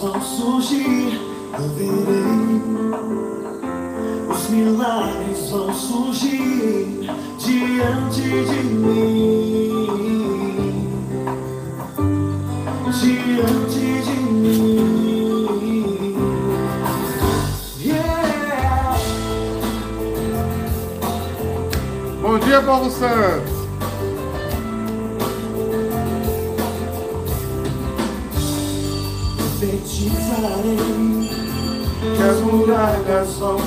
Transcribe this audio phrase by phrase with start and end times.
[0.00, 1.20] vão surgir,
[1.58, 2.62] eu verei.
[4.28, 9.86] Os milagres vão surgir diante de mim.
[13.00, 14.96] Diante de mim.
[17.80, 18.96] Yeah.
[22.22, 23.55] Bom dia, Paulo Santos.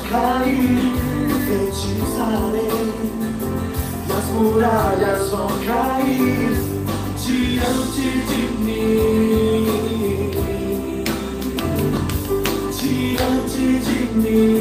[0.09, 0.93] Cair.
[1.27, 2.69] Profetizarei
[4.05, 6.53] que as muralhas vão cair
[7.17, 9.65] diante de mim.
[12.77, 14.58] Diante de mim.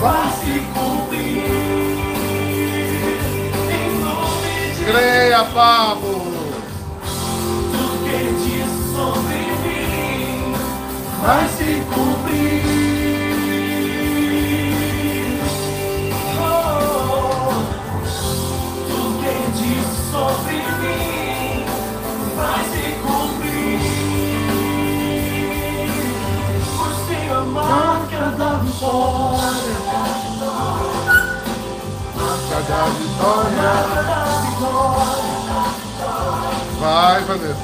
[0.00, 1.42] Vai se cumprir.
[3.70, 6.38] Em nome de Creia, Pablo.
[7.72, 10.54] tudo que diz sobre mim
[11.22, 12.62] vai se cumprir.
[16.40, 17.52] Oh,
[19.20, 21.64] que diz sobre mim
[22.36, 23.80] vai se cumprir.
[26.76, 29.17] Pois tem a marca da vitória,
[32.68, 33.72] da vitória.
[36.78, 37.56] Vai, Vanessa.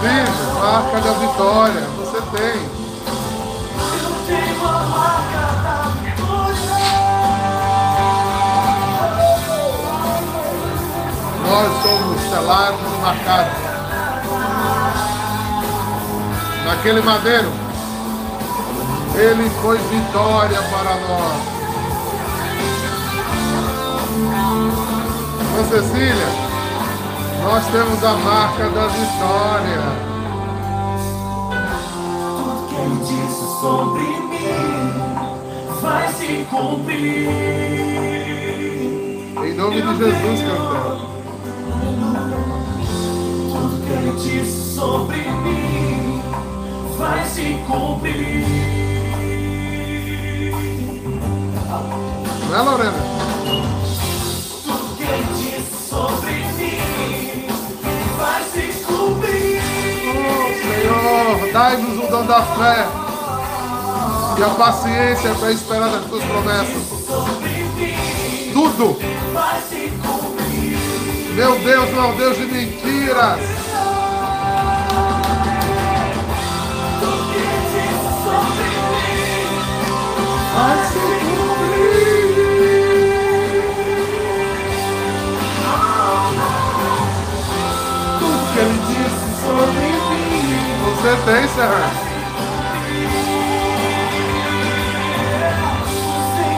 [0.00, 0.24] Sim,
[0.58, 1.82] marca da vitória.
[1.96, 2.58] Você tem.
[4.02, 6.74] Eu tenho a marca da vitória.
[11.46, 13.63] Nós somos selados e marcados.
[16.84, 17.48] Naquele madeiro,
[19.14, 21.40] ele foi vitória para nós.
[25.58, 26.28] Ô Cecília,
[27.42, 29.80] nós temos a marca da vitória.
[32.36, 34.92] Tudo que ele disse sobre mim
[35.80, 37.30] vai se cumprir.
[39.42, 41.00] Em nome de Jesus cantamos.
[43.52, 46.03] Tudo que ele disse sobre mim
[46.96, 48.44] vai se cumprir.
[52.48, 52.92] Não é, Lorena?
[54.64, 57.46] Tudo que disse sobre mim
[58.16, 59.60] vai se cumprir.
[60.62, 62.86] Senhor, dai-nos o dom da fé
[64.38, 66.82] e a paciência para esperar nas tuas promessas.
[68.52, 68.96] Tudo,
[69.32, 70.78] vai se cumprir.
[71.34, 73.63] meu Deus, não é um Deus de mentiras.
[91.04, 91.90] Você tem, Serra.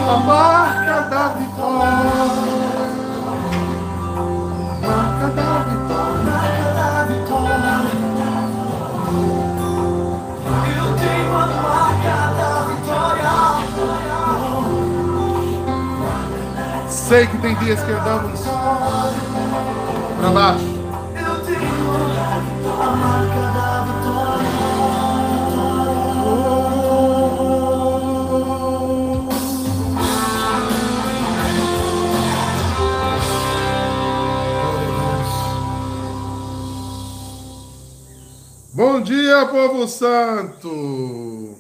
[0.09, 2.56] A marca da vitória.
[17.09, 18.41] sei que tem dias que andamos
[20.19, 20.77] para baixo.
[38.73, 41.57] Bom dia, povo santo!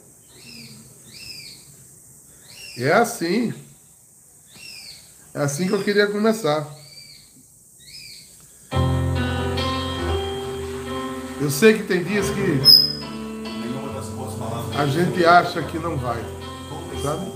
[2.77, 3.66] É assim.
[5.37, 6.67] É assim que eu queria começar.
[11.39, 12.59] Eu sei que tem dias que
[14.79, 16.25] a gente acha que não vai,
[17.03, 17.27] sabe?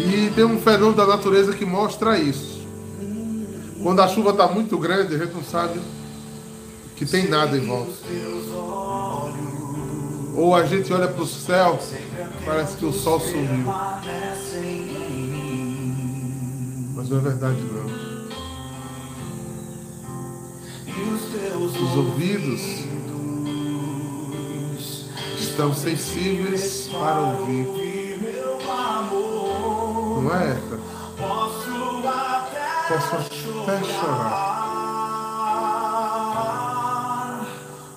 [0.00, 2.66] E tem um fenômeno da natureza que mostra isso.
[3.80, 5.80] Quando a chuva está muito grande, a gente não sabe
[6.96, 7.92] que tem nada em volta.
[10.34, 11.78] Ou a gente olha para o céu,
[12.44, 13.72] parece que o sol sumiu.
[16.96, 18.16] Mas não é verdade não.
[21.62, 22.62] Os ouvidos
[25.38, 27.66] estão sensíveis para ouvir.
[30.22, 30.78] Não é, Eka?
[32.88, 33.16] Posso
[33.62, 34.66] até chorar.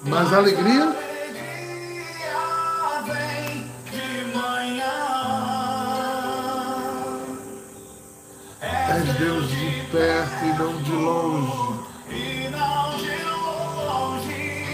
[0.04, 0.99] Mas a alegria
[10.90, 13.24] perto e não de
[13.86, 14.66] longe.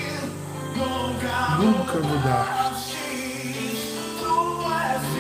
[1.59, 2.95] Nunca mudaste.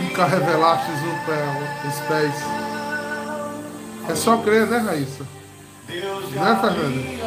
[0.01, 1.43] Nunca revelaste o pé,
[1.87, 2.35] os pés.
[4.07, 5.25] É só crer, né, Raíssa?
[5.89, 7.24] Né, Fernanda?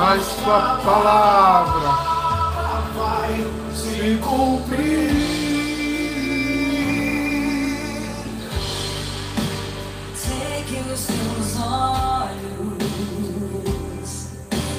[0.00, 1.90] Mas sua palavra
[2.96, 5.10] vai se cumprir.
[10.14, 12.80] Segue os teus olhos,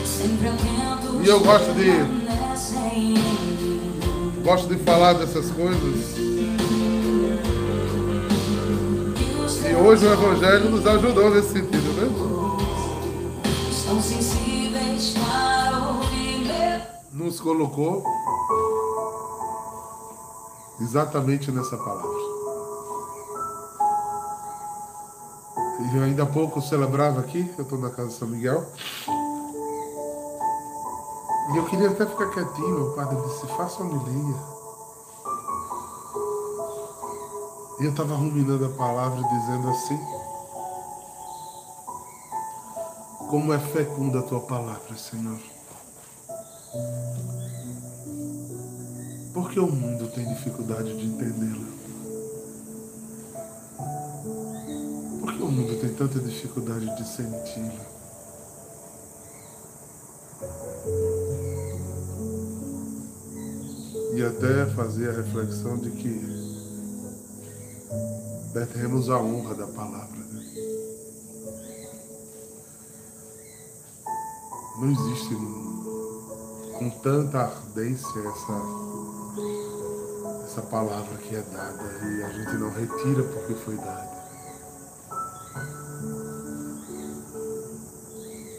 [0.03, 1.21] sempre atento.
[1.23, 1.91] E eu gosto de
[4.41, 6.17] gosto de falar dessas coisas.
[9.69, 12.09] E hoje o Evangelho nos ajudou nesse sentido, né?
[13.69, 14.01] Estão
[17.31, 18.03] nos colocou
[20.81, 22.19] exatamente nessa palavra.
[25.79, 28.65] E eu ainda há pouco celebrava aqui, eu estou na casa de São Miguel.
[31.53, 34.35] E eu queria até ficar quietinho, o padre disse, faça homilia.
[37.79, 39.99] E eu estava ruminando a palavra dizendo assim,
[43.29, 45.50] como é fecunda a tua palavra, Senhor.
[49.33, 51.67] Por que o mundo tem dificuldade de entendê-la?
[55.19, 57.85] Por que o mundo tem tanta dificuldade de senti-la?
[64.15, 66.41] E até fazer a reflexão de que
[68.53, 70.17] devemos a honra da palavra.
[70.17, 70.41] Né?
[74.79, 75.35] Não existe
[76.81, 78.59] com tanta ardência essa,
[80.45, 84.09] essa palavra que é dada e a gente não retira porque foi dada.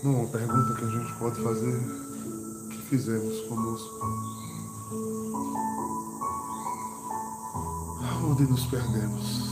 [0.05, 1.81] Não, uma pergunta que a gente pode fazer,
[2.71, 4.07] que fizemos conosco.
[8.09, 9.52] Aonde nos perdemos?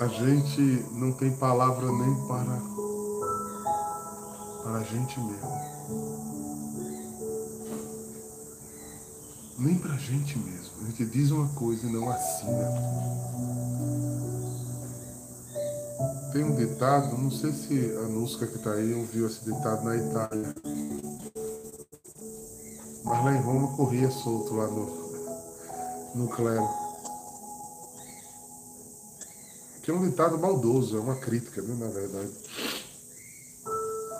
[0.00, 0.60] A gente
[0.92, 2.60] não tem palavra nem para,
[4.62, 5.68] para a gente mesmo.
[9.58, 10.70] Nem para a gente mesmo.
[10.82, 12.70] A gente diz uma coisa e não assina.
[16.32, 19.96] Tem um ditado, não sei se a Nusca que está aí ouviu esse ditado na
[19.96, 20.54] Itália.
[23.02, 24.86] Mas lá em Roma corria solto lá no,
[26.14, 26.87] no clero.
[29.88, 32.30] Que é um ditado maldoso, é uma crítica, né, na verdade.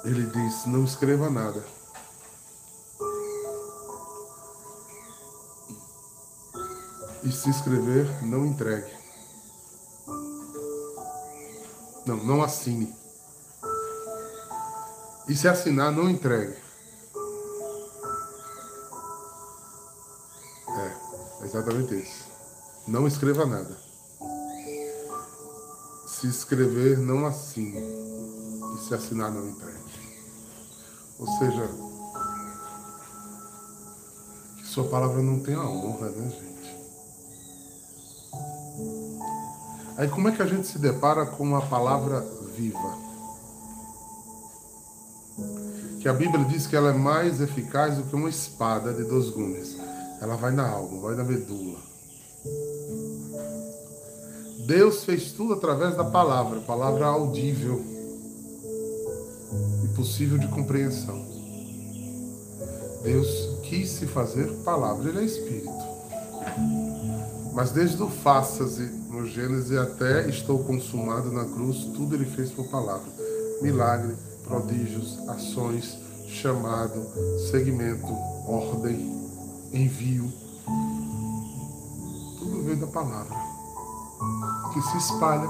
[0.02, 1.62] Ele diz: não escreva nada.
[7.22, 8.90] E se escrever, não entregue.
[12.06, 12.90] Não, não assine.
[15.28, 16.56] E se assinar, não entregue.
[20.66, 22.24] É, exatamente isso.
[22.86, 23.87] Não escreva nada.
[26.18, 27.78] Se escrever, não assine.
[27.78, 29.78] E se assinar, não entregue.
[31.16, 31.70] Ou seja,
[34.56, 36.76] que sua palavra não tenha honra, né, gente?
[39.96, 42.20] Aí como é que a gente se depara com uma palavra
[42.52, 42.98] viva?
[46.00, 49.30] Que a Bíblia diz que ela é mais eficaz do que uma espada de dois
[49.30, 49.76] gumes.
[50.20, 51.78] Ela vai na alma, vai na medula.
[54.68, 57.82] Deus fez tudo através da palavra, palavra audível
[59.82, 61.26] e possível de compreensão.
[63.02, 65.72] Deus quis se fazer palavra, ele é espírito.
[67.54, 72.68] Mas desde o faça-se no Gênesis até estou consumado na cruz, tudo ele fez por
[72.68, 73.10] palavra.
[73.62, 75.96] Milagre, prodígios, ações,
[76.28, 77.06] chamado,
[77.50, 78.12] segmento,
[78.46, 79.00] ordem,
[79.72, 80.30] envio.
[82.38, 83.57] Tudo veio da palavra
[84.72, 85.48] que se espalha,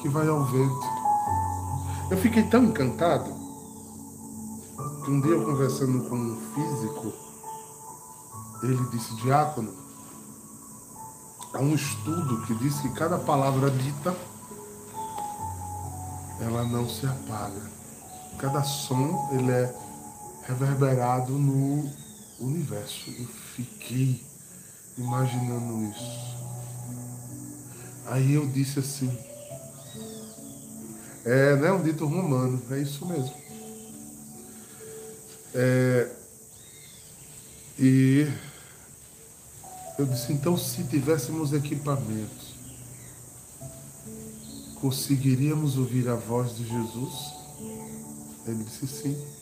[0.00, 0.86] que vai ao vento.
[2.10, 3.30] Eu fiquei tão encantado
[5.04, 7.12] que um dia eu conversando com um físico,
[8.62, 9.72] ele disse, diácono,
[11.54, 14.14] há um estudo que diz que cada palavra dita,
[16.40, 17.70] ela não se apaga.
[18.38, 19.74] Cada som, ele é
[20.46, 21.90] reverberado no
[22.40, 23.10] universo.
[23.10, 24.27] Eu fiquei
[24.98, 26.36] imaginando isso.
[28.06, 29.16] Aí eu disse assim,
[31.24, 33.34] é, né, um dito romano, é isso mesmo.
[35.54, 36.10] É,
[37.78, 38.26] e
[39.98, 42.54] eu disse, então se tivéssemos equipamentos,
[44.80, 47.34] conseguiríamos ouvir a voz de Jesus?
[48.46, 49.38] Ele disse sim.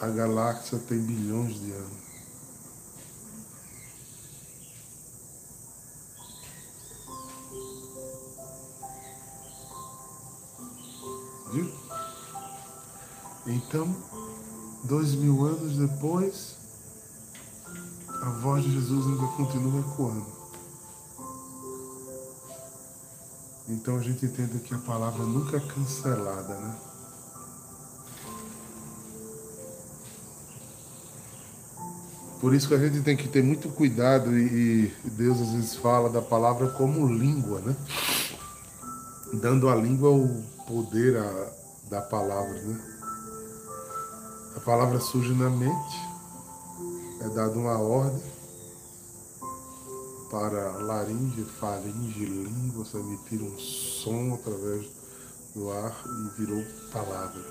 [0.00, 2.08] A galáxia tem bilhões de anos.
[11.52, 11.72] Viu?
[13.46, 13.96] Então,
[14.84, 16.56] dois mil anos depois,
[18.22, 20.26] a voz de Jesus ainda continua ecoando.
[23.68, 26.87] Então a gente entende que a palavra nunca é cancelada, né?
[32.40, 36.08] Por isso que a gente tem que ter muito cuidado e, Deus às vezes fala
[36.08, 37.76] da palavra como língua, né?
[39.34, 41.50] Dando à língua o poder a,
[41.90, 42.80] da palavra, né?
[44.56, 45.96] A palavra surge na mente,
[47.22, 48.22] é dada uma ordem
[50.30, 54.86] para laringe, faringe, língua, emitir um som através
[55.54, 57.42] do ar e virou palavra.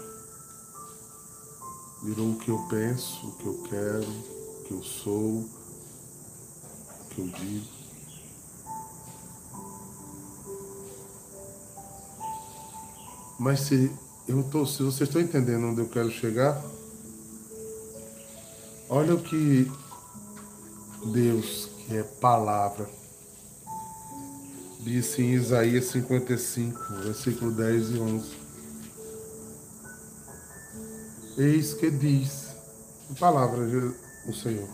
[2.04, 4.37] Virou o que eu penso, o que eu quero,
[4.68, 5.50] que eu sou, o
[7.10, 7.66] que eu digo.
[13.40, 13.92] Mas se
[14.28, 16.62] eu tô, se vocês estão entendendo onde eu quero chegar,
[18.90, 19.72] olha o que
[21.14, 22.90] Deus, que é palavra,
[24.82, 28.48] disse em Isaías 55, versículo 10 e 11.
[31.38, 32.48] Eis que diz,
[33.18, 33.66] palavra
[34.28, 34.68] o Senhor.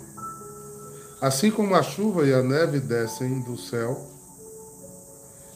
[1.21, 4.09] Assim como a chuva e a neve descem do céu,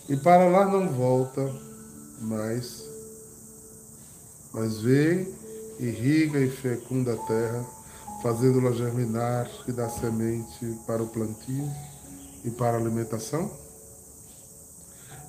[0.08, 1.54] e para lá não volta
[2.22, 2.86] mais,
[4.54, 5.28] mas vem,
[5.80, 7.66] irriga e fecunda a terra,
[8.24, 11.70] fazendo-la germinar e dar semente para o plantio
[12.46, 13.52] e para a alimentação?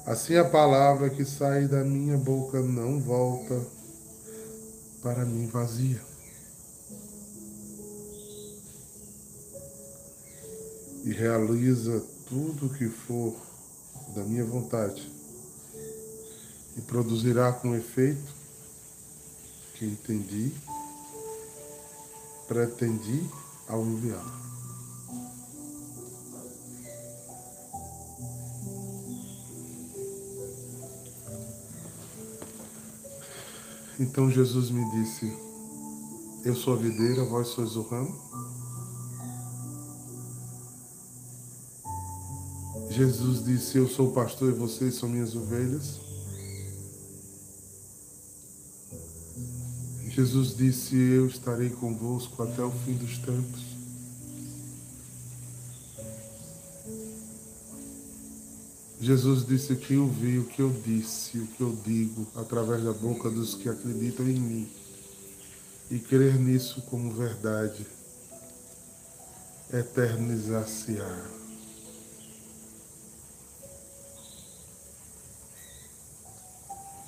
[0.06, 3.60] Assim a palavra que sai da minha boca não volta
[5.02, 6.00] para mim vazia
[11.08, 13.34] e realiza tudo o que for
[14.14, 15.10] da minha vontade
[16.76, 18.36] e produzirá com efeito
[19.72, 20.52] que entendi,
[22.46, 23.24] pretendi
[23.66, 23.86] ao.
[33.98, 35.32] Então Jesus me disse:
[36.44, 38.67] Eu sou a videira, vós sois o ramo.
[42.98, 46.00] Jesus disse: Eu sou o pastor e vocês são minhas ovelhas.
[50.08, 53.62] Jesus disse: Eu estarei convosco até o fim dos tempos.
[59.00, 63.30] Jesus disse que eu o que eu disse, o que eu digo, através da boca
[63.30, 64.68] dos que acreditam em mim.
[65.88, 67.86] E crer nisso como verdade,
[69.72, 71.37] eternizar-se-á.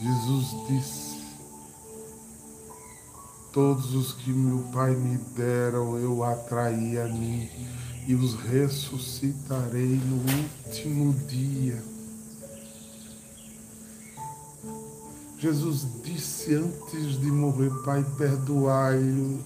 [0.01, 1.21] Jesus disse
[3.53, 7.49] Todos os que meu Pai me deram, eu atraí a mim
[8.07, 11.83] e os ressuscitarei no último dia.
[15.39, 19.43] Jesus disse antes de morrer, Pai, perdoai-o,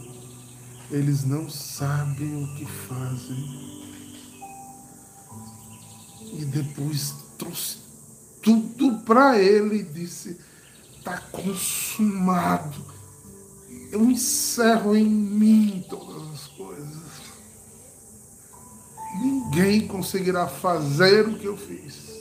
[0.90, 3.84] eles não sabem o que fazem.
[6.32, 7.78] E depois trouxe
[8.42, 10.38] tudo para ele e disse:
[10.98, 12.94] está consumado
[13.94, 17.04] eu encerro em mim todas as coisas.
[19.22, 22.12] Ninguém conseguirá fazer o que eu fiz.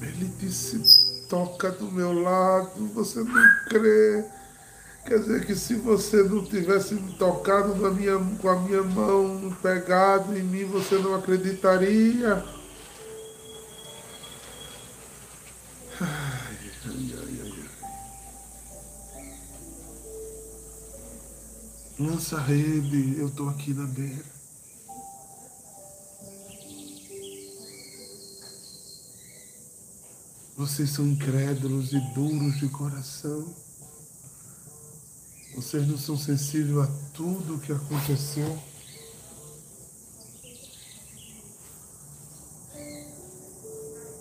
[0.00, 4.24] Ele disse: toca do meu lado, você não crê.
[5.06, 10.36] Quer dizer que se você não tivesse tocado na minha, com a minha mão, pegado
[10.36, 12.42] em mim, você não acreditaria.
[21.98, 24.24] Lança a rede, eu estou aqui na beira.
[30.56, 33.63] Vocês são incrédulos e duros de coração.
[35.54, 38.58] Vocês não são sensíveis a tudo o que aconteceu.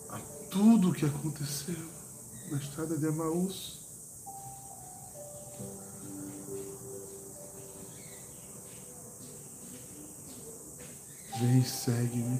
[0.09, 0.19] A
[0.51, 1.75] tudo o que aconteceu
[2.51, 3.79] na estrada de Emaús.
[11.41, 12.39] Vem, segue-me,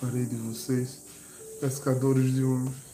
[0.00, 1.00] farei de vocês
[1.60, 2.89] pescadores de homens.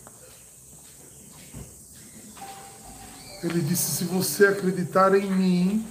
[3.46, 5.86] Ele disse: Se você acreditar em mim,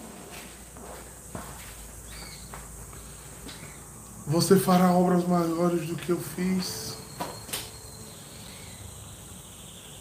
[4.28, 6.98] você fará obras maiores do que eu fiz.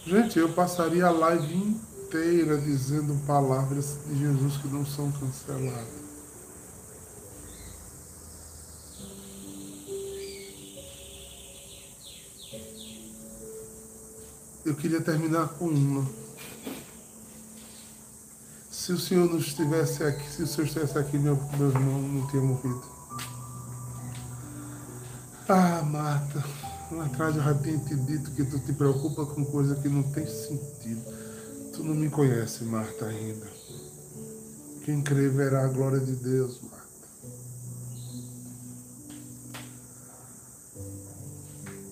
[0.05, 6.05] Gente, eu passaria a live inteira dizendo palavras de Jesus que não são canceladas.
[14.64, 16.23] eu queria terminar com uma.
[18.85, 22.27] Se o Senhor não estivesse aqui, se o Senhor estivesse aqui, meu, meu irmão não
[22.27, 22.85] tinha morrido.
[25.49, 26.44] Ah, Marta,
[26.92, 30.03] lá atrás eu já tinha te dito que tu te preocupa com coisa que não
[30.03, 31.01] tem sentido.
[31.73, 33.47] Tu não me conhece, Marta, ainda.
[34.85, 36.85] Quem crê verá a glória de Deus, Marta.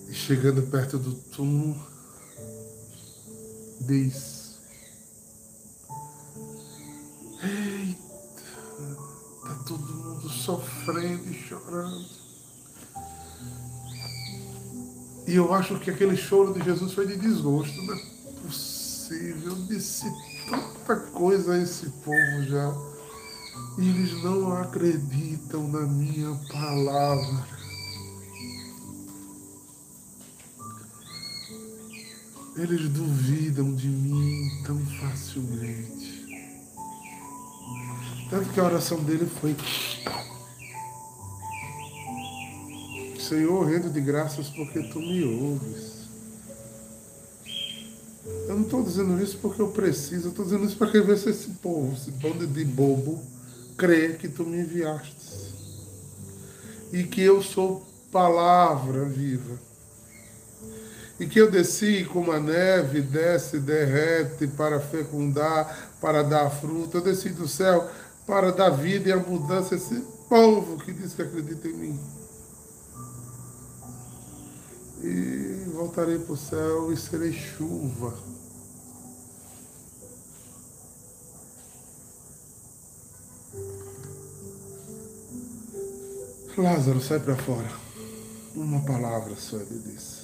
[0.09, 1.75] E chegando perto do túmulo,
[3.81, 4.42] diz:
[10.43, 12.05] sofrendo e chorando.
[15.25, 18.01] E eu acho que aquele choro de Jesus foi de desgosto, não é
[18.41, 19.55] possível.
[19.67, 20.05] Disse
[20.49, 22.73] tanta coisa a esse povo já.
[23.77, 27.47] E eles não acreditam na minha palavra.
[32.55, 36.13] Eles duvidam de mim tão facilmente.
[38.29, 39.55] Tanto que a oração dele foi:
[43.33, 46.03] Senhor, rendo de graças porque tu me ouves.
[48.47, 51.17] Eu não estou dizendo isso porque eu preciso, eu estou dizendo isso para que ver
[51.17, 53.19] se esse povo, esse bando de bobo,
[53.75, 55.15] crê que tu me enviaste.
[56.91, 59.59] E que eu sou palavra viva
[61.19, 66.97] e que eu desci como a neve desce, derrete para fecundar, para dar fruto.
[66.97, 67.89] Eu desci do céu
[68.27, 72.22] para dar vida e abundância a esse povo que diz que acredita em mim.
[75.03, 78.13] E voltarei para o céu e serei chuva.
[86.55, 87.69] Lázaro, sai para fora.
[88.55, 90.23] Uma palavra só, ele disse.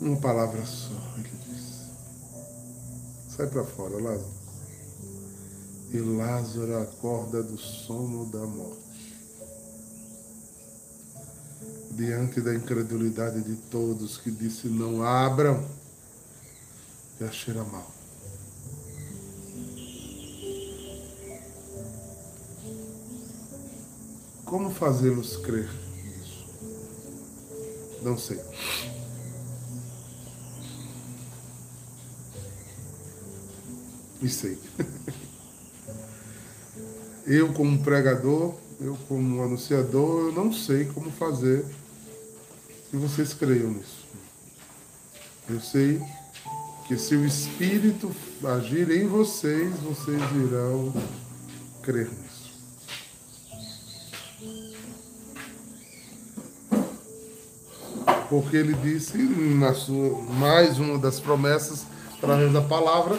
[0.00, 1.88] Uma palavra só, ele disse.
[3.34, 4.38] Sai para fora, Lázaro.
[5.92, 8.87] E Lázaro acorda do sono da morte.
[11.98, 15.68] Diante da incredulidade de todos que disse não abram,
[17.20, 17.92] já cheira mal.
[24.44, 25.68] Como fazê-los crer
[26.04, 26.46] nisso?
[28.00, 28.38] Não sei.
[34.22, 34.56] e sei.
[37.26, 41.62] Eu, como pregador, eu, como anunciador, eu não sei como fazer
[42.90, 44.06] que vocês creiam nisso.
[45.48, 46.00] Eu sei
[46.86, 50.92] que se o Espírito agir em vocês, vocês irão
[51.82, 52.38] crer nisso.
[58.28, 61.86] Porque ele disse, na sua, mais uma das promessas,
[62.18, 63.18] através da palavra,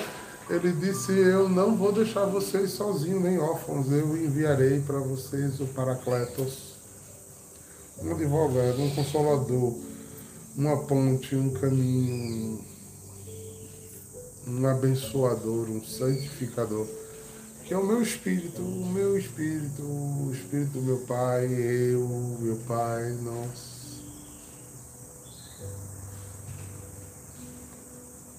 [0.49, 5.65] ele disse: Eu não vou deixar vocês sozinhos nem órfãos, eu enviarei para vocês o
[5.65, 6.68] Paracletos,
[8.01, 9.75] um advogado, um consolador,
[10.55, 12.63] uma ponte, um caminho,
[14.47, 16.87] um abençoador, um santificador,
[17.63, 22.55] que é o meu espírito, o meu espírito, o espírito do meu Pai, eu, meu
[22.67, 23.79] Pai, nós.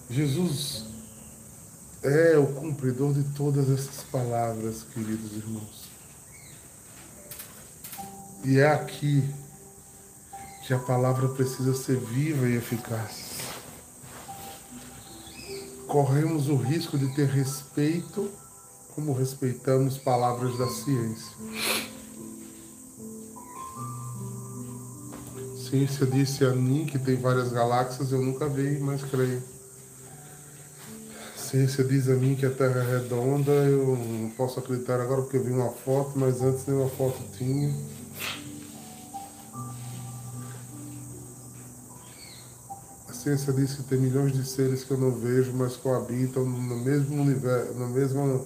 [0.08, 0.86] Jesus
[2.02, 5.88] é o cumpridor de todas essas palavras, queridos irmãos.
[8.42, 9.22] E é aqui
[10.70, 13.40] que a palavra precisa ser viva e eficaz.
[15.88, 18.30] Corremos o risco de ter respeito
[18.94, 21.36] como respeitamos palavras da ciência.
[25.68, 29.42] Ciência disse a mim que tem várias galáxias, eu nunca vi, mas creio.
[31.36, 35.36] Ciência diz a mim que a Terra é redonda, eu não posso acreditar agora porque
[35.36, 37.74] eu vi uma foto, mas antes nem uma foto tinha.
[43.20, 47.20] Ciência diz que tem milhões de seres que eu não vejo, mas coabitam no mesmo
[47.20, 48.44] universo, na mesma,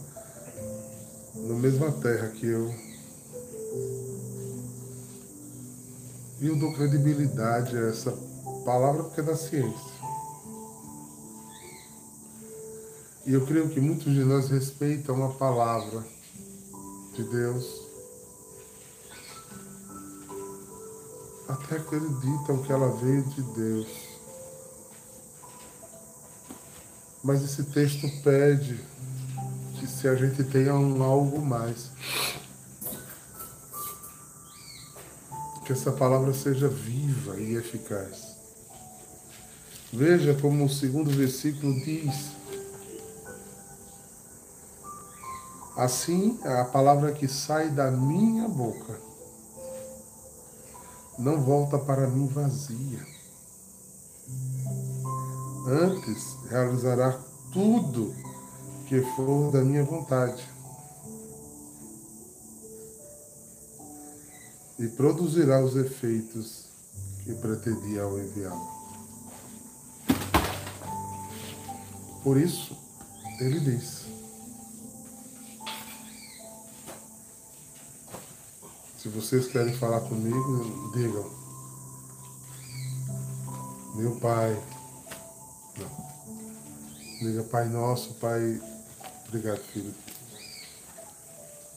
[1.37, 2.74] na mesma terra que eu.
[6.40, 8.10] E eu dou credibilidade a essa
[8.64, 9.94] palavra porque é da ciência.
[13.26, 16.04] E eu creio que muitos de nós respeitam a palavra
[17.14, 17.64] de Deus.
[21.48, 24.13] Até acreditam que ela veio de Deus.
[27.24, 28.78] Mas esse texto pede
[29.80, 31.90] que se a gente tenha um algo mais,
[35.64, 38.37] que essa palavra seja viva e eficaz.
[39.90, 42.32] Veja como o segundo versículo diz.
[45.78, 49.00] Assim, a palavra que sai da minha boca
[51.18, 53.14] não volta para mim vazia
[55.66, 57.18] Antes realizará
[57.53, 58.14] tudo
[58.87, 60.44] que for da minha vontade.
[64.79, 66.64] E produzirá os efeitos
[67.24, 68.74] que pretendia ao enviá-lo.
[72.22, 72.77] Por isso,
[73.40, 74.05] ele diz:
[78.98, 81.31] Se vocês querem falar comigo, digam.
[83.96, 84.61] Meu Pai,
[87.50, 88.60] Pai nosso, Pai,
[89.26, 89.94] obrigado, filho.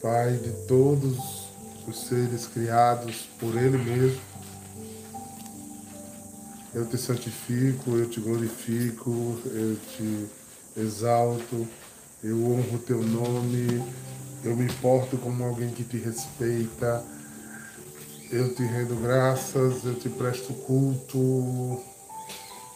[0.01, 1.47] Pai de todos
[1.87, 4.19] os seres criados por Ele mesmo,
[6.73, 10.27] eu te santifico, eu te glorifico, eu te
[10.75, 11.65] exalto,
[12.21, 13.81] eu honro o teu nome,
[14.43, 17.03] eu me importo como alguém que te respeita,
[18.29, 21.81] eu te rendo graças, eu te presto culto,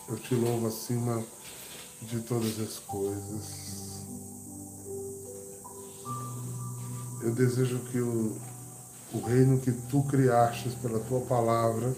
[0.08, 1.22] eu te louvo acima
[2.02, 4.06] de todas as coisas.
[7.22, 8.36] Eu desejo que o,
[9.14, 11.94] o reino que tu criaste pela tua palavra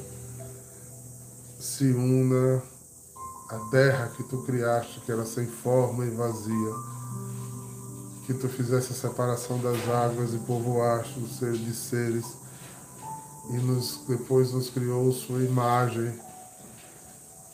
[1.59, 2.61] se una
[3.49, 6.73] à terra que tu criaste, que era sem forma e vazia.
[8.25, 12.25] Que tu fizesse a separação das águas e povoaste os seres de seres
[13.49, 16.13] e nos, depois nos criou sua imagem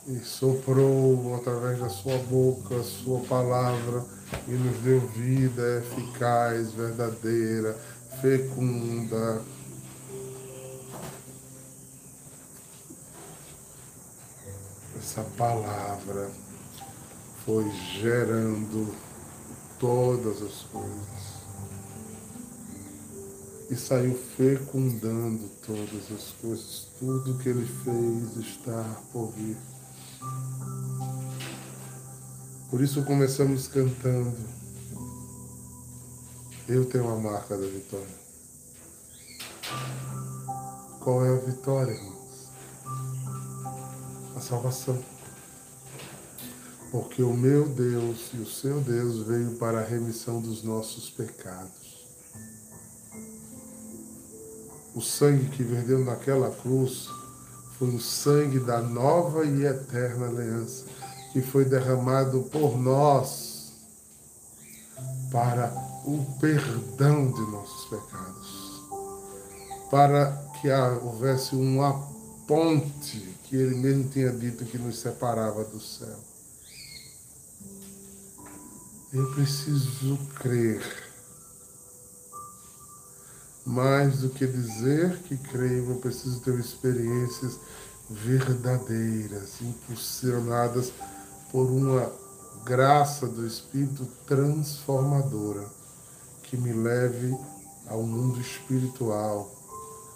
[0.10, 4.04] e soprou através da sua boca sua palavra
[4.48, 7.78] e nos deu vida eficaz, verdadeira,
[8.19, 9.43] fecunda.
[14.98, 16.30] Essa palavra
[17.45, 17.69] foi
[18.00, 18.93] gerando
[19.80, 21.39] todas as coisas
[23.69, 26.88] e saiu fecundando todas as coisas.
[26.98, 29.79] Tudo que ele fez está por vir.
[32.69, 34.38] Por isso começamos cantando.
[36.67, 38.19] Eu tenho a marca da vitória.
[40.99, 42.51] Qual é a vitória, irmãos?
[44.36, 45.03] A salvação.
[46.91, 52.08] Porque o meu Deus e o seu Deus veio para a remissão dos nossos pecados.
[54.93, 57.10] O sangue que verteu naquela cruz
[57.80, 60.84] foi o sangue da nova e eterna aliança
[61.32, 63.72] que foi derramado por nós
[65.32, 65.72] para
[66.06, 68.84] o perdão de nossos pecados,
[69.89, 70.70] para que
[71.04, 72.06] houvesse uma
[72.46, 76.18] ponte que ele mesmo tinha dito que nos separava do céu.
[79.13, 81.09] Eu preciso crer.
[83.69, 87.60] Mais do que dizer que creio, eu preciso ter experiências
[88.10, 90.91] verdadeiras, impulsionadas
[91.51, 92.12] por uma
[92.65, 95.63] graça do Espírito transformadora
[96.41, 97.38] que me leve
[97.88, 99.51] ao mundo espiritual,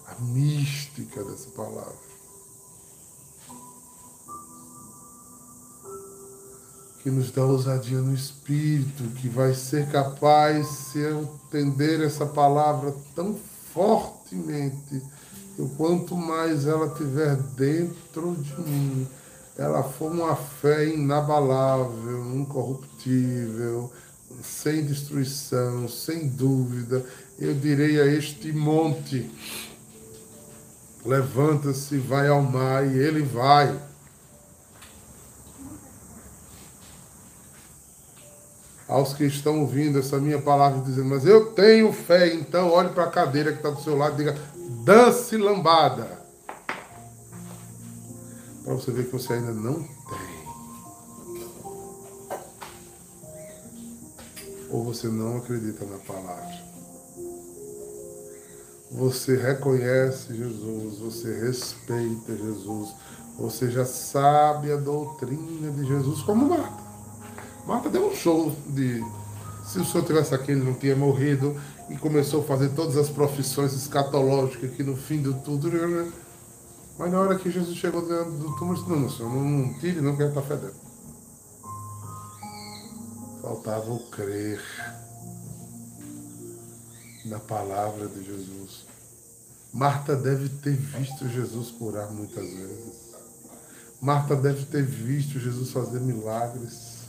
[0.08, 2.03] a mística dessa palavra.
[7.04, 12.96] Que nos dá ousadia no espírito, que vai ser capaz, se eu entender essa palavra
[13.14, 13.36] tão
[13.74, 15.02] fortemente,
[15.56, 19.08] que quanto mais ela tiver dentro de mim,
[19.58, 23.92] ela for uma fé inabalável, incorruptível,
[24.42, 27.06] sem destruição, sem dúvida.
[27.38, 29.30] Eu direi a este monte:
[31.06, 33.78] levanta-se, vai ao mar, e ele vai.
[38.94, 43.06] Aos que estão ouvindo essa minha palavra dizendo, mas eu tenho fé, então olhe para
[43.06, 44.38] a cadeira que está do seu lado e diga,
[44.86, 46.22] dance lambada
[48.64, 50.44] para você ver que você ainda não tem.
[54.70, 56.64] Ou você não acredita na palavra.
[58.92, 62.94] Você reconhece Jesus, você respeita Jesus,
[63.40, 66.83] você já sabe a doutrina de Jesus como Marta.
[67.66, 69.04] Marta deu um show de.
[69.66, 73.10] Se o senhor tivesse aqui, ele não tinha morrido e começou a fazer todas as
[73.10, 75.70] profissões escatológicas que no fim de tudo
[76.98, 80.00] mas na hora que Jesus chegou dentro do túmulo, disse, não, senhor, não, não tire,
[80.00, 80.76] não quero estar fedendo.
[83.42, 84.62] Faltava o crer
[87.26, 88.86] na palavra de Jesus.
[89.74, 93.14] Marta deve ter visto Jesus curar muitas vezes.
[94.00, 97.03] Marta deve ter visto Jesus fazer milagres.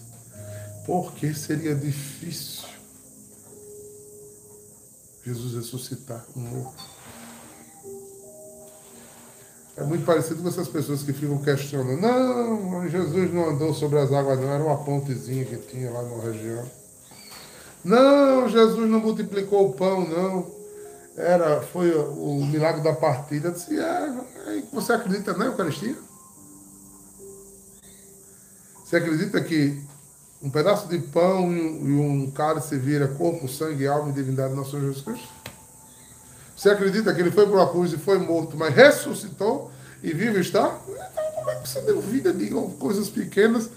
[0.85, 2.69] Porque seria difícil
[5.25, 6.85] Jesus ressuscitar um morto.
[9.77, 12.01] É muito parecido com essas pessoas que ficam questionando.
[12.01, 14.49] Não, Jesus não andou sobre as águas, não.
[14.53, 16.65] Era uma pontezinha que tinha lá na região.
[17.83, 20.47] Não, Jesus não multiplicou o pão, não.
[21.17, 23.49] Era, foi o milagre da partida.
[23.49, 25.97] Eu disse, é, você acredita na Eucaristia?
[28.85, 29.83] Você acredita que
[30.45, 34.79] um pedaço de pão e um cálice vira corpo, sangue, alma e divindade do nosso
[34.79, 35.27] Jesus Cristo?
[36.55, 40.39] Você acredita que ele foi para uma cruz e foi morto, mas ressuscitou e vivo
[40.39, 40.79] está?
[40.87, 43.71] Então, como é que você deu vida de coisas pequenas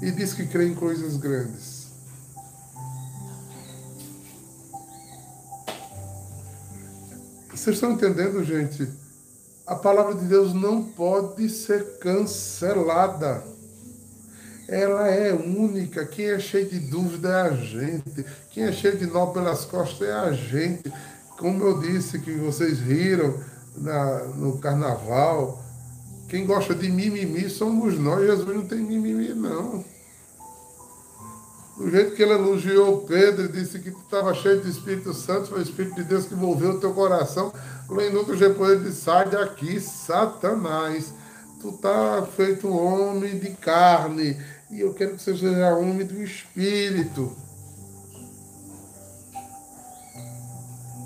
[0.00, 1.82] e diz que crê em coisas grandes?
[7.50, 8.88] Vocês estão entendendo, gente?
[9.66, 13.44] A palavra de Deus não pode ser cancelada.
[14.72, 16.06] Ela é única.
[16.06, 18.24] Quem é cheio de dúvida é a gente.
[18.50, 20.90] Quem é cheio de nó pelas costas é a gente.
[21.36, 23.38] Como eu disse que vocês riram
[23.76, 25.62] na, no carnaval,
[26.26, 28.26] quem gosta de mimimi somos nós.
[28.26, 29.84] Jesus não tem mimimi, não.
[31.76, 35.58] Do jeito que ele elogiou Pedro e disse que estava cheio de Espírito Santo, foi
[35.58, 37.52] o Espírito de Deus que envolveu o teu coração.
[37.90, 41.12] Minutos depois ele disse: sai daqui, Satanás.
[41.60, 44.36] Tu está feito um homem de carne.
[44.72, 47.36] E eu quero que você seja homem do Espírito.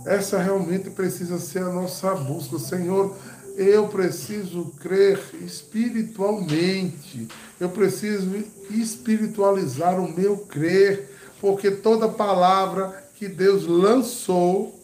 [0.06, 2.60] Essa realmente precisa ser a nossa busca.
[2.60, 3.16] Senhor,
[3.56, 7.26] eu preciso crer espiritualmente.
[7.58, 8.36] Eu preciso
[8.70, 14.78] espiritualizar o meu crer, porque toda palavra que Deus lançou.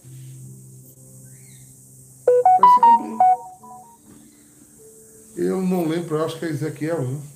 [5.36, 7.31] Eu não lembro, eu acho que é Ezequiel 1,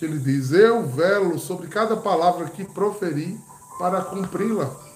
[0.00, 3.38] que ele diz: Eu velo sobre cada palavra que proferi
[3.78, 4.88] para cumpri-la.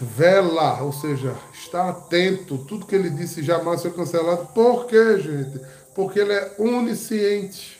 [0.00, 4.46] vela, ou seja, está atento, tudo que ele disse jamais foi cancelado.
[4.54, 5.60] Por quê, gente?
[5.94, 7.78] Porque ele é onisciente.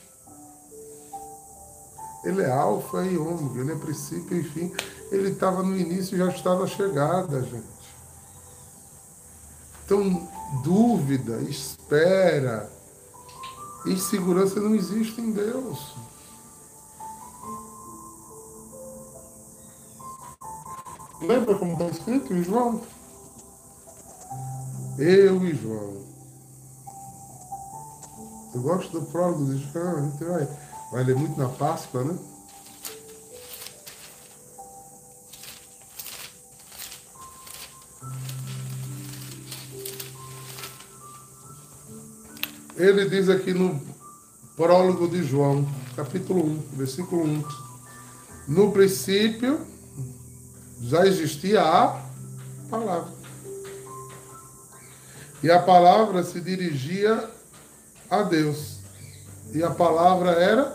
[2.22, 4.70] Ele é alfa e ômega, ele é princípio e fim.
[5.10, 7.64] Ele estava no início e já está na chegada, gente.
[9.86, 10.28] Então,
[10.62, 12.70] dúvida, espera,
[13.86, 15.94] insegurança não existe em Deus.
[21.22, 22.80] Lembra como está escrito em João?
[24.98, 26.00] Eu e João.
[28.54, 30.48] Eu gosto do prólogo de João, a gente vai,
[30.92, 32.18] vai ler muito na Páscoa, né?
[42.80, 43.78] Ele diz aqui no
[44.56, 47.44] prólogo de João, capítulo 1, versículo 1.
[48.48, 49.60] No princípio
[50.80, 52.02] já existia a
[52.70, 53.12] palavra.
[55.42, 57.28] E a palavra se dirigia
[58.08, 58.78] a Deus.
[59.52, 60.74] E a palavra era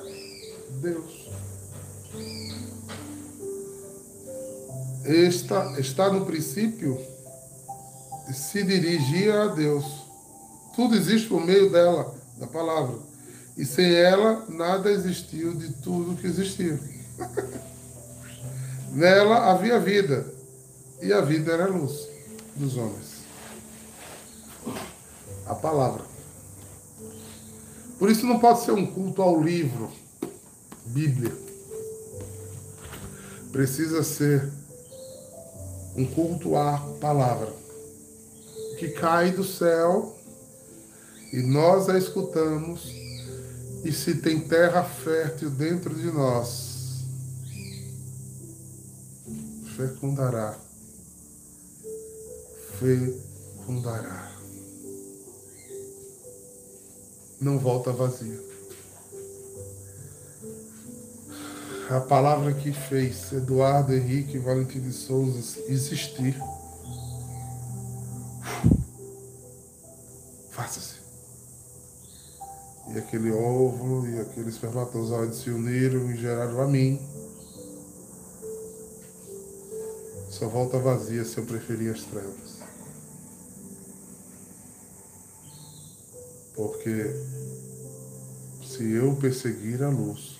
[0.81, 1.27] Deus.
[5.05, 6.99] Está, está no princípio
[8.31, 10.04] se dirigia a Deus.
[10.75, 12.97] Tudo existe por meio dela, da palavra.
[13.57, 16.79] E sem ela, nada existiu de tudo que existia.
[18.91, 20.25] Nela havia vida,
[21.01, 22.07] e a vida era a luz
[22.55, 23.15] dos homens
[25.45, 26.03] a palavra.
[27.99, 29.89] Por isso não pode ser um culto ao livro,
[30.87, 31.31] Bíblia.
[33.51, 34.51] Precisa ser
[35.95, 37.53] um culto à palavra,
[38.79, 40.17] que cai do céu
[41.31, 42.91] e nós a escutamos,
[43.83, 47.03] e se tem terra fértil dentro de nós,
[49.75, 50.57] fecundará,
[52.79, 54.35] fecundará
[57.39, 58.43] não volta vazia.
[61.89, 66.35] A palavra que fez Eduardo Henrique Valentim de Souza existir.
[70.49, 71.04] Faça-se.
[72.95, 76.97] E aquele óvulo e aquele espermatozoide se uniram e geraram a mim.
[80.29, 82.59] Só volta vazia se eu preferir as trevas.
[86.55, 87.13] Porque
[88.65, 90.39] se eu perseguir a luz,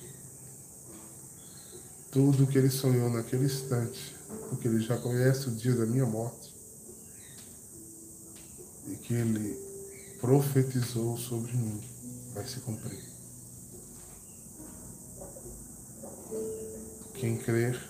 [2.10, 4.16] tudo que ele sonhou naquele instante,
[4.48, 6.54] porque ele já conhece o dia da minha morte,
[8.88, 9.60] e que ele
[10.22, 11.95] profetizou sobre mim,
[12.36, 13.02] vai se cumprir.
[17.14, 17.82] Quem crer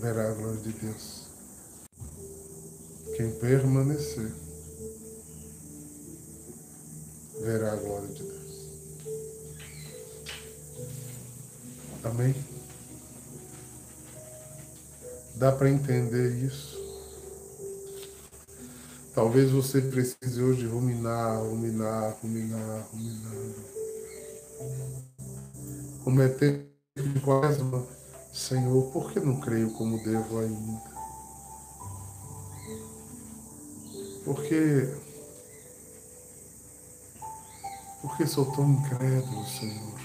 [0.00, 1.22] verá a glória de Deus.
[3.16, 4.30] Quem permanecer
[7.40, 8.66] verá a glória de Deus.
[12.04, 12.34] Amém?
[15.36, 16.76] Dá para entender isso?
[19.14, 23.75] Talvez você precise hoje ruminar, ruminar, ruminar, ruminar.
[26.04, 26.66] Cometer
[27.24, 27.84] quaresma,
[28.32, 30.82] Senhor, por que não creio como devo ainda?
[34.24, 34.94] Porque
[38.02, 39.96] por que sou tão incrédulo, Senhor?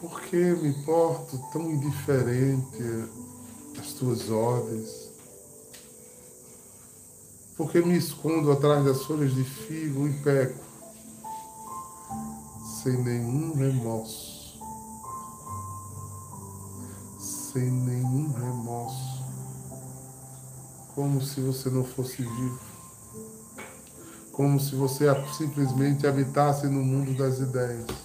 [0.00, 2.82] Por que me porto tão indiferente
[3.78, 5.10] às tuas ordens?
[7.56, 10.73] Por que me escondo atrás das folhas de figo e peco,
[12.84, 14.60] sem nenhum remorso?
[17.18, 19.24] Sem nenhum remorso.
[20.94, 22.74] Como se você não fosse vivo
[24.32, 25.04] como se você
[25.38, 28.03] simplesmente habitasse no mundo das ideias.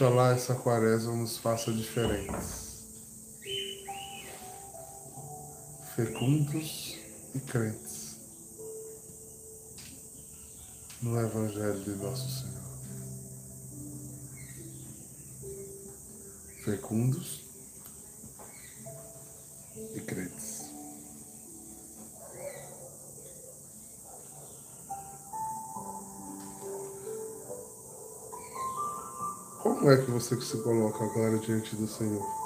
[0.00, 2.86] Oxalá essa quaresma nos faça diferentes.
[5.94, 6.96] Fecundos
[7.34, 8.16] e crentes
[11.02, 12.60] no Evangelho de Nosso Senhor.
[16.64, 17.49] fecundos
[29.80, 32.39] Como é que você se coloca agora diante do Senhor?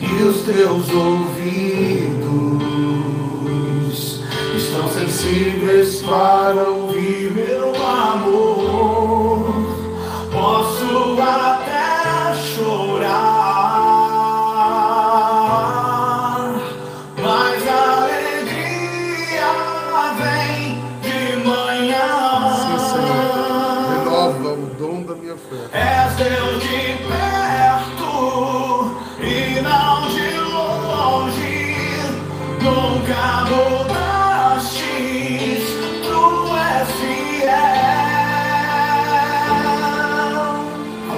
[0.00, 1.19] E os teus ouvidos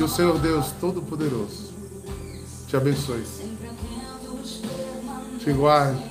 [0.00, 1.74] Que o Senhor Deus Todo-Poderoso
[2.66, 3.22] te abençoe,
[5.38, 6.02] te guarde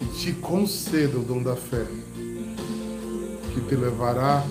[0.00, 1.84] e te conceda o dom da fé,
[3.52, 4.42] que te levará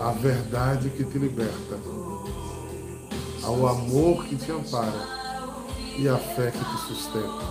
[0.00, 1.78] à verdade que te liberta,
[3.42, 5.06] ao amor que te ampara
[5.98, 7.44] e à fé que te sustenta.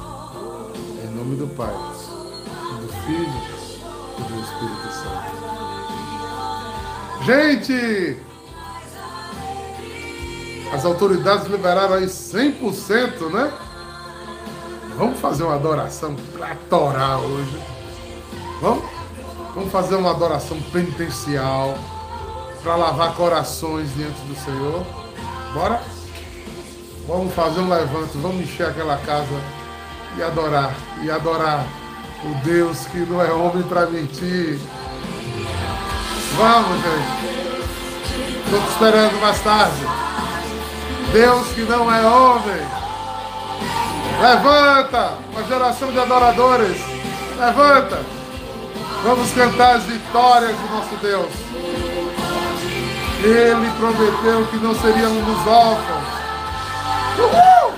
[1.04, 1.72] Em nome do Pai,
[2.82, 3.30] do Filho
[4.18, 5.38] e do Espírito Santo.
[7.28, 8.27] Gente!
[10.74, 13.52] As autoridades liberaram aí 100%, né?
[14.98, 17.58] Vamos fazer uma adoração pra torar hoje.
[18.62, 18.84] Vamos?
[19.54, 21.78] Vamos fazer uma adoração penitencial
[22.64, 24.86] para lavar corações diante do Senhor.
[25.54, 25.82] Bora?
[27.08, 29.40] Vamos fazer um levante, vamos encher aquela casa
[30.18, 31.66] e adorar, e adorar
[32.26, 34.60] o Deus que não é homem para mentir.
[36.36, 37.28] Vamos, gente.
[38.46, 40.07] Estou te esperando mais tarde.
[41.12, 42.68] Deus que não é homem.
[44.22, 46.78] Levanta, uma geração de adoradores.
[47.38, 48.00] Levanta.
[49.04, 51.32] Vamos cantar as vitórias do nosso Deus.
[53.24, 56.04] Ele prometeu que não seríamos órfãos.
[57.18, 57.74] Uhul!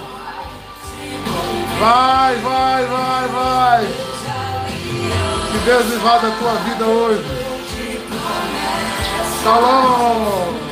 [1.80, 3.86] Vai, vai, vai, vai.
[5.52, 7.26] Que Deus invada a tua vida hoje.
[9.44, 10.69] Shalom.